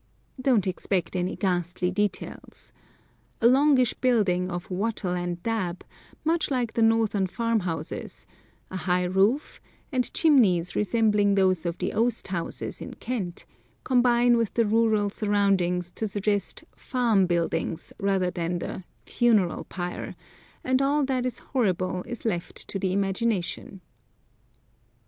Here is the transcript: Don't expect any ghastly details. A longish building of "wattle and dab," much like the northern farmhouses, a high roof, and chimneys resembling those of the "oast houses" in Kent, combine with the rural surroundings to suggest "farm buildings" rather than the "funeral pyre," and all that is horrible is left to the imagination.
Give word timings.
Don't 0.41 0.65
expect 0.65 1.15
any 1.15 1.35
ghastly 1.35 1.91
details. 1.91 2.73
A 3.39 3.45
longish 3.45 3.93
building 3.93 4.49
of 4.49 4.71
"wattle 4.71 5.13
and 5.13 5.43
dab," 5.43 5.83
much 6.23 6.49
like 6.49 6.73
the 6.73 6.81
northern 6.81 7.27
farmhouses, 7.27 8.25
a 8.71 8.77
high 8.77 9.03
roof, 9.03 9.61
and 9.91 10.11
chimneys 10.11 10.75
resembling 10.75 11.35
those 11.35 11.67
of 11.67 11.77
the 11.77 11.93
"oast 11.93 12.29
houses" 12.29 12.81
in 12.81 12.95
Kent, 12.95 13.45
combine 13.83 14.37
with 14.37 14.55
the 14.55 14.65
rural 14.65 15.11
surroundings 15.11 15.91
to 15.91 16.07
suggest 16.07 16.63
"farm 16.75 17.27
buildings" 17.27 17.93
rather 17.99 18.31
than 18.31 18.57
the 18.57 18.83
"funeral 19.05 19.65
pyre," 19.65 20.15
and 20.63 20.81
all 20.81 21.05
that 21.05 21.27
is 21.27 21.37
horrible 21.53 22.01
is 22.07 22.25
left 22.25 22.67
to 22.69 22.79
the 22.79 22.91
imagination. 22.91 23.81